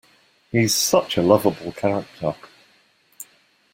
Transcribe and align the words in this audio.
He's 0.51 0.73
such 0.73 1.15
a 1.17 1.21
lovable 1.21 1.73
character. 1.73 2.33